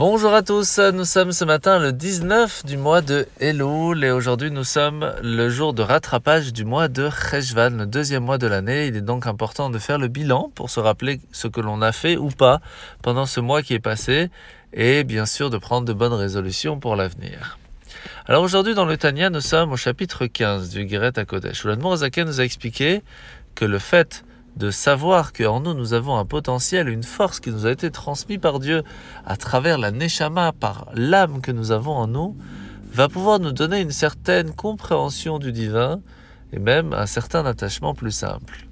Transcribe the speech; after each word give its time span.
Bonjour 0.00 0.32
à 0.32 0.40
tous, 0.40 0.78
nous 0.78 1.04
sommes 1.04 1.32
ce 1.32 1.44
matin 1.44 1.78
le 1.78 1.92
19 1.92 2.64
du 2.64 2.78
mois 2.78 3.02
de 3.02 3.28
Elul 3.38 4.02
et 4.02 4.10
aujourd'hui 4.10 4.50
nous 4.50 4.64
sommes 4.64 5.12
le 5.22 5.50
jour 5.50 5.74
de 5.74 5.82
rattrapage 5.82 6.54
du 6.54 6.64
mois 6.64 6.88
de 6.88 7.10
Cheshvan, 7.10 7.76
le 7.76 7.84
deuxième 7.84 8.24
mois 8.24 8.38
de 8.38 8.46
l'année. 8.46 8.86
Il 8.86 8.96
est 8.96 9.02
donc 9.02 9.26
important 9.26 9.68
de 9.68 9.78
faire 9.78 9.98
le 9.98 10.08
bilan 10.08 10.50
pour 10.54 10.70
se 10.70 10.80
rappeler 10.80 11.20
ce 11.32 11.48
que 11.48 11.60
l'on 11.60 11.82
a 11.82 11.92
fait 11.92 12.16
ou 12.16 12.28
pas 12.28 12.62
pendant 13.02 13.26
ce 13.26 13.40
mois 13.40 13.60
qui 13.60 13.74
est 13.74 13.78
passé 13.78 14.30
et 14.72 15.04
bien 15.04 15.26
sûr 15.26 15.50
de 15.50 15.58
prendre 15.58 15.86
de 15.86 15.92
bonnes 15.92 16.14
résolutions 16.14 16.80
pour 16.80 16.96
l'avenir. 16.96 17.58
Alors 18.24 18.42
aujourd'hui 18.42 18.74
dans 18.74 18.86
le 18.86 18.96
Tania 18.96 19.28
nous 19.28 19.42
sommes 19.42 19.70
au 19.70 19.76
chapitre 19.76 20.24
15 20.24 20.70
du 20.70 20.88
Geret 20.88 21.18
à 21.18 21.26
Kodesh 21.26 21.66
où 21.66 21.68
nous 21.74 22.40
a 22.40 22.42
expliqué 22.42 23.02
que 23.54 23.66
le 23.66 23.78
fait 23.78 24.24
de 24.60 24.70
savoir 24.70 25.32
qu'en 25.32 25.60
nous, 25.60 25.72
nous 25.72 25.94
avons 25.94 26.18
un 26.18 26.26
potentiel, 26.26 26.90
une 26.90 27.02
force 27.02 27.40
qui 27.40 27.50
nous 27.50 27.64
a 27.64 27.70
été 27.70 27.90
transmise 27.90 28.38
par 28.38 28.60
Dieu 28.60 28.82
à 29.24 29.38
travers 29.38 29.78
la 29.78 29.90
Neshama, 29.90 30.52
par 30.52 30.86
l'âme 30.94 31.40
que 31.40 31.50
nous 31.50 31.72
avons 31.72 31.94
en 31.94 32.06
nous, 32.06 32.36
va 32.92 33.08
pouvoir 33.08 33.40
nous 33.40 33.52
donner 33.52 33.80
une 33.80 33.90
certaine 33.90 34.52
compréhension 34.52 35.38
du 35.38 35.50
divin 35.50 36.02
et 36.52 36.58
même 36.58 36.92
un 36.92 37.06
certain 37.06 37.46
attachement 37.46 37.94
plus 37.94 38.10
simple. 38.10 38.66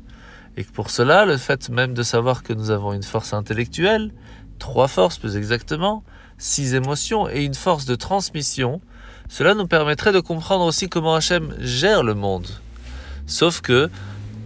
Et 0.59 0.65
que 0.65 0.73
pour 0.73 0.91
cela, 0.91 1.25
le 1.25 1.39
fait 1.39 1.71
même 1.71 1.95
de 1.95 2.03
savoir 2.03 2.43
que 2.43 2.53
nous 2.53 2.71
avons 2.71 2.93
une 2.93 3.03
force 3.03 3.33
intellectuelle, 3.33 4.13
trois 4.59 4.89
forces 4.89 5.17
plus 5.17 5.39
exactement, 5.39 6.05
six 6.37 6.75
émotions 6.75 7.31
et 7.31 7.45
une 7.45 7.55
force 7.55 7.87
de 7.87 7.95
transmission, 7.95 8.83
cela 9.31 9.55
nous 9.55 9.67
permettrait 9.67 10.13
de 10.13 10.21
comprendre 10.21 10.67
aussi 10.67 10.91
comment 10.91 11.15
Hachem 11.15 11.55
gère 11.61 12.03
le 12.03 12.13
monde. 12.13 12.49
Sauf 13.27 13.63
que 13.63 13.89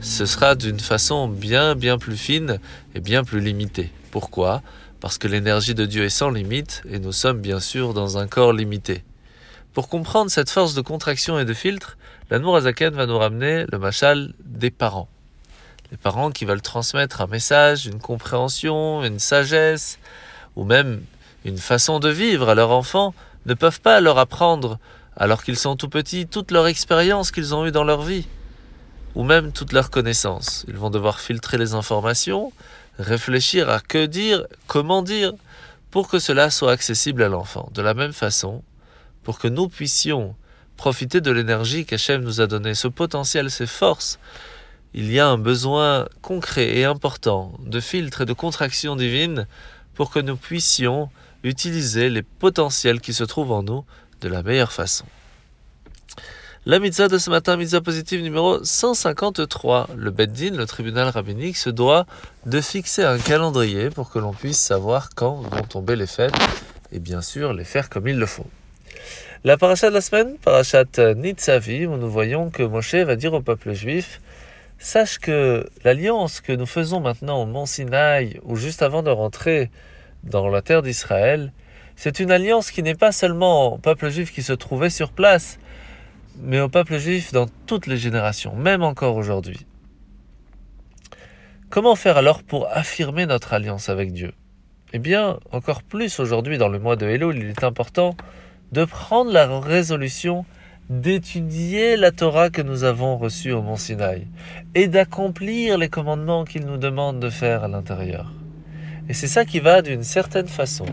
ce 0.03 0.27
sera 0.27 0.57
d'une 0.57 0.81
façon 0.81 1.29
bien 1.29 1.77
bien 1.77 1.97
plus 1.97 2.17
fine 2.17 2.59
et 2.95 3.01
bien 3.01 3.23
plus 3.23 3.41
limitée. 3.41 3.93
Pourquoi? 4.11 4.61
Parce 5.01 5.17
que 5.17 5.29
l'énergie 5.29 5.75
de 5.75 5.87
Dieu 5.87 6.05
est 6.05 6.11
sans 6.11 6.31
limite 6.31 6.83
et 6.91 6.99
nous 6.99 7.13
sommes 7.13 7.41
bien 7.41 7.61
sûr 7.61 7.95
dans 7.95 8.19
un 8.19 8.27
corps 8.27 8.53
limité. 8.53 9.05
Pour 9.73 9.89
comprendre 9.89 10.31
cette 10.31 10.51
force 10.51 10.75
de 10.75 10.81
contraction 10.81 11.39
et 11.39 11.45
de 11.45 11.55
filtre, 11.55 11.97
l'amour 12.31 12.57
Azaken 12.57 12.95
va 12.95 13.07
nous 13.07 13.17
ramener 13.17 13.65
le 13.71 13.79
machal 13.79 14.35
des 14.45 14.73
parents. 14.73 15.09
Les 15.93 15.97
parents 15.97 16.33
qui 16.33 16.47
veulent 16.47 16.63
transmettre 16.63 17.21
un 17.21 17.29
message, 17.29 17.87
une 17.87 18.01
compréhension, 18.01 19.05
une 19.05 19.21
sagesse, 19.21 19.99
ou 20.57 20.65
même 20.65 21.03
une 21.45 21.59
façon 21.59 22.01
de 22.01 22.09
vivre 22.09 22.49
à 22.49 22.55
leurs 22.57 22.71
enfants, 22.71 23.15
ne 23.47 23.55
peuvent 23.55 23.81
pas 23.81 24.01
leur 24.01 24.19
apprendre, 24.19 24.79
alors 25.17 25.45
qu'ils 25.45 25.57
sont 25.57 25.77
tout 25.77 25.89
petits, 25.89 26.27
toute 26.27 26.51
leur 26.51 26.67
expérience 26.67 27.31
qu'ils 27.31 27.55
ont 27.55 27.67
eue 27.67 27.73
dans 27.73 27.85
leur 27.85 28.03
vie 28.03 28.27
ou 29.15 29.25
même 29.25 29.53
toute 29.53 29.73
leur 29.73 29.91
connaissance. 29.91 30.65
Ils 30.69 30.77
vont 30.77 30.91
devoir 30.91 31.21
filtrer 31.21 31.59
les 31.59 31.75
informations, 31.75 32.53
réfléchir 32.99 33.69
à 33.69 33.81
que 33.81 34.07
dire, 34.07 34.47
comment 34.67 35.03
dire, 35.03 35.33
pour 35.91 36.09
que 36.09 36.19
cela 36.19 36.51
soit 36.51 36.73
accessible 36.73 37.23
à 37.23 37.29
l'enfant. 37.29 37.71
De 37.75 37.83
la 37.83 37.95
même 37.95 38.13
façon, 38.13 38.63
pour 39.23 39.39
que 39.39 39.49
nous 39.49 39.69
puissions 39.69 40.35
profiter 40.77 41.21
de 41.21 41.31
l'énergie 41.31 41.85
qu'Hachem 41.85 42.23
nous 42.23 42.41
a 42.41 42.47
donnée, 42.47 42.75
ce 42.75 42.89
potentiel, 42.89 43.51
ces 43.51 43.67
forces, 43.67 44.19
il 44.95 45.11
y 45.11 45.21
a 45.21 45.29
un 45.29 45.39
besoin 45.39 46.09
concret 46.21 46.77
et 46.77 46.85
important 46.85 47.53
de 47.61 47.81
filtre 47.81 48.23
et 48.23 48.27
de 48.27 48.33
contraction 48.33 48.97
divine 48.97 49.47
pour 49.95 50.11
que 50.11 50.19
nous 50.19 50.37
puissions 50.37 51.11
utiliser 51.45 52.09
les 52.09 52.23
potentiels 52.23 53.01
qui 53.01 53.15
se 53.15 53.25
trouvent 53.25 53.53
en 53.53 53.63
nous 53.63 53.85
de 54.21 54.29
la 54.29 54.43
meilleure 54.43 54.73
façon. 54.73 55.05
La 56.65 56.79
mitzvah 56.79 57.09
de 57.09 57.19
ce 57.19 57.29
matin, 57.29 57.57
mitzvah 57.57 57.81
positive 57.81 58.23
numéro 58.23 58.63
153. 58.63 59.89
Le 59.97 60.13
Beddin, 60.13 60.57
le 60.57 60.65
tribunal 60.65 61.09
rabbinique, 61.09 61.57
se 61.57 61.71
doit 61.71 62.07
de 62.47 62.61
fixer 62.61 63.03
un 63.03 63.19
calendrier 63.19 63.91
pour 63.91 64.11
que 64.11 64.21
l'on 64.21 64.33
puisse 64.33 64.61
savoir 64.61 65.09
quand 65.17 65.41
vont 65.41 65.65
tomber 65.65 65.97
les 65.97 66.07
fêtes 66.07 66.37
et 66.93 67.01
bien 67.01 67.21
sûr 67.21 67.53
les 67.53 67.65
faire 67.65 67.91
comme 67.91 68.07
il 68.07 68.17
le 68.17 68.27
faut. 68.27 68.47
La 69.43 69.57
paracha 69.57 69.89
de 69.89 69.95
la 69.95 70.01
semaine, 70.01 70.37
parachat 70.39 70.85
Nitzavi, 71.17 71.85
où 71.87 71.97
nous 71.97 72.09
voyons 72.09 72.49
que 72.51 72.63
Moshe 72.63 72.95
va 72.95 73.17
dire 73.17 73.33
au 73.33 73.41
peuple 73.41 73.73
juif 73.73 74.21
Sache 74.79 75.19
que 75.19 75.69
l'alliance 75.83 76.41
que 76.41 76.53
nous 76.53 76.67
faisons 76.67 77.01
maintenant 77.01 77.43
au 77.43 77.47
mont 77.47 77.67
Sinaï, 77.67 78.39
ou 78.45 78.55
juste 78.55 78.83
avant 78.83 79.03
de 79.03 79.11
rentrer 79.11 79.69
dans 80.23 80.49
la 80.49 80.63
terre 80.63 80.83
d'Israël, 80.83 81.53
c'est 81.97 82.21
une 82.21 82.31
alliance 82.31 82.71
qui 82.71 82.85
n'est 82.85 82.95
pas 82.95 83.11
seulement 83.11 83.75
au 83.75 83.79
peuple 83.79 84.11
juif 84.11 84.33
qui 84.33 84.45
se 84.45 84.53
trouvait 84.53 84.91
sur 84.91 85.11
place, 85.11 85.59
mais 86.41 86.61
au 86.61 86.69
peuple 86.69 86.99
juif 86.99 87.33
dans 87.33 87.47
toutes 87.67 87.87
les 87.87 87.97
générations, 87.97 88.55
même 88.55 88.83
encore 88.83 89.17
aujourd'hui. 89.17 89.67
Comment 91.71 91.97
faire 91.97 92.17
alors 92.17 92.43
pour 92.43 92.69
affirmer 92.71 93.27
notre 93.27 93.55
alliance 93.55 93.89
avec 93.89 94.13
Dieu? 94.13 94.33
Eh 94.93 94.99
bien, 94.99 95.39
encore 95.53 95.83
plus 95.83 96.21
aujourd'hui 96.21 96.59
dans 96.59 96.69
le 96.69 96.79
mois 96.79 96.97
de 96.97 97.07
Elul, 97.07 97.39
il 97.39 97.47
est 97.47 97.65
important 97.65 98.15
de 98.73 98.85
prendre 98.85 99.33
la 99.33 99.59
résolution 99.59 100.45
d'étudier 100.91 101.97
la 101.97 102.11
Torah 102.11 102.51
que 102.51 102.61
nous 102.61 102.85
avons 102.85 103.17
reçue 103.17 103.53
au 103.53 103.63
mont 103.63 103.77
Sinaï 103.77 104.27
et 104.75 104.89
d'accomplir 104.89 105.79
les 105.79 105.89
commandements 105.89 106.45
qu'il 106.45 106.67
nous 106.67 106.77
demande 106.77 107.21
de 107.21 107.31
faire 107.31 107.65
à 107.65 107.69
l'intérieur. 107.69 108.33
Et 109.09 109.15
c'est 109.15 109.29
ça 109.29 109.45
qui 109.45 109.61
va 109.61 109.81
d'une 109.81 110.03
certaine 110.03 110.49
façon 110.49 110.87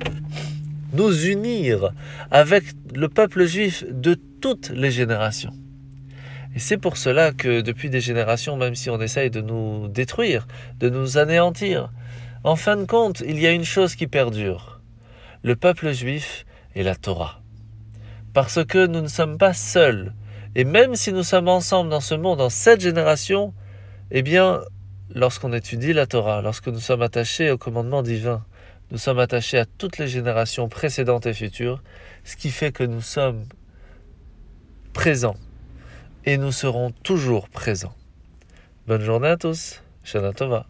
nous 0.94 1.26
unir 1.28 1.92
avec 2.32 2.64
le 2.96 3.10
peuple 3.10 3.46
juif 3.46 3.84
de 3.90 4.18
toutes 4.40 4.70
les 4.70 4.92
générations. 4.92 5.54
Et 6.56 6.60
c'est 6.60 6.78
pour 6.78 6.98
cela 6.98 7.32
que 7.32 7.62
depuis 7.62 7.90
des 7.90 8.02
générations, 8.02 8.58
même 8.58 8.76
si 8.76 8.90
on 8.90 9.00
essaye 9.00 9.30
de 9.30 9.42
nous 9.42 9.88
détruire, 9.88 10.48
de 10.80 10.90
nous 10.90 11.18
anéantir, 11.18 11.92
en 12.44 12.56
fin 12.56 12.76
de 12.76 12.86
compte, 12.86 13.22
il 13.22 13.40
y 13.40 13.46
a 13.46 13.52
une 13.52 13.66
chose 13.66 13.96
qui 13.96 14.08
perdure. 14.08 14.82
Le 15.44 15.56
peuple 15.56 15.92
juif 15.92 16.46
et 16.74 16.84
la 16.84 16.96
Torah. 16.96 17.42
Parce 18.34 18.64
que 18.66 18.88
nous 18.88 19.02
ne 19.02 19.08
sommes 19.08 19.38
pas 19.38 19.54
seuls. 19.54 20.14
Et 20.56 20.64
même 20.64 20.96
si 20.96 21.14
nous 21.14 21.24
sommes 21.24 21.50
ensemble 21.50 21.90
dans 21.90 22.02
ce 22.02 22.16
monde, 22.16 22.40
dans 22.40 22.50
cette 22.50 22.82
génération, 22.82 23.54
eh 24.12 24.22
bien, 24.22 24.62
lorsqu'on 25.14 25.54
étudie 25.54 25.94
la 25.94 26.08
Torah, 26.08 26.42
lorsque 26.42 26.68
nous 26.68 26.80
sommes 26.80 27.02
attachés 27.02 27.52
au 27.52 27.58
commandement 27.58 28.02
divin, 28.02 28.44
nous 28.92 28.98
sommes 28.98 29.20
attachés 29.20 29.60
à 29.60 29.66
toutes 29.66 29.98
les 30.00 30.08
générations 30.08 30.68
précédentes 30.68 31.28
et 31.28 31.34
futures, 31.34 31.84
ce 32.24 32.36
qui 32.36 32.50
fait 32.50 32.72
que 32.72 32.84
nous 32.84 33.02
sommes 33.02 33.46
présents 35.00 35.38
et 36.26 36.38
nous 36.38 36.52
serons 36.52 36.92
toujours 36.92 37.48
présents. 37.48 37.96
Bonne 38.86 39.02
journée 39.02 39.30
à 39.30 39.38
tous, 39.38 39.82
Shana 40.04 40.34
Tova. 40.34 40.66